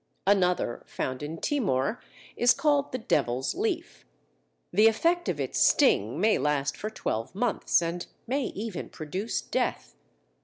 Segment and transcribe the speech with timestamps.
[0.25, 2.01] Another found in Timor
[2.35, 4.03] is called the Devil's Leaf;
[4.73, 9.93] the effect of its sting may last for twelve months and may even produce death.